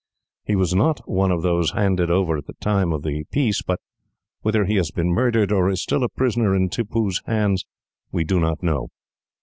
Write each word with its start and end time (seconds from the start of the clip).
He 0.43 0.55
was 0.55 0.73
not 0.73 1.07
one 1.07 1.29
of 1.31 1.43
those 1.43 1.73
handed 1.73 2.09
over 2.09 2.35
at 2.35 2.47
the 2.47 2.53
time 2.55 2.91
of 2.91 3.03
the 3.03 3.23
peace, 3.29 3.61
but 3.61 3.79
whether 4.41 4.65
he 4.65 4.77
has 4.77 4.89
been 4.89 5.09
murdered, 5.13 5.51
or 5.51 5.69
is 5.69 5.83
still 5.83 6.03
a 6.03 6.09
prisoner 6.09 6.55
in 6.55 6.69
Tippoo's 6.69 7.21
hands, 7.27 7.65
we 8.11 8.23
do 8.23 8.39
not 8.39 8.63
know. 8.63 8.87